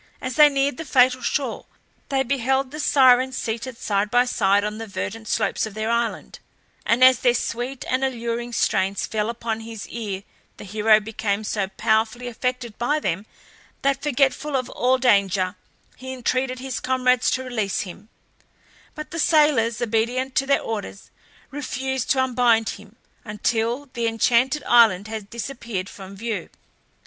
[0.19, 1.67] As they neared the fatal shore
[2.09, 6.39] they beheld the Sirens seated side by side on the verdant slopes of their island;
[6.87, 10.23] and as their sweet and alluring strains fell upon his ear
[10.57, 13.27] the hero became so powerfully affected by them,
[13.83, 15.55] that, forgetful of all danger,
[15.97, 18.09] he entreated his comrades to release him;
[18.95, 21.11] but the sailors, obedient to their orders,
[21.51, 26.49] refused to unbind him until the enchanted island had disappeared from view.